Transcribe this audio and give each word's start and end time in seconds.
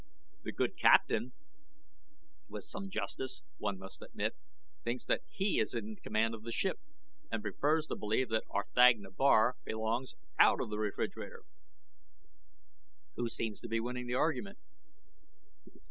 The 0.41 0.51
good 0.51 0.77
captain, 0.77 1.31
with 2.49 2.63
some 2.63 2.89
justice, 2.89 3.43
one 3.59 3.77
must 3.77 4.01
admit, 4.01 4.35
thinks 4.83 5.05
that 5.05 5.21
he 5.29 5.59
is 5.59 5.75
in 5.75 5.95
command 5.97 6.33
of 6.33 6.41
the 6.41 6.51
ship, 6.51 6.79
and 7.31 7.43
prefers 7.43 7.85
to 7.85 7.95
believe 7.95 8.29
that 8.29 8.47
R'thagna 8.49 9.15
Bar 9.15 9.57
belongs 9.63 10.15
out 10.39 10.59
of 10.59 10.71
the 10.71 10.79
refrigerator." 10.79 11.43
"Who 13.15 13.29
seems 13.29 13.59
to 13.61 13.67
be 13.67 13.79
winning 13.79 14.07
the 14.07 14.15
argument?" 14.15 14.57